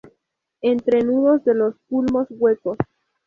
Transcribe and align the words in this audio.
Entrenudos 0.63 1.43
de 1.45 1.53
los 1.53 1.75
culmos 1.87 2.25
huecos. 2.31 2.75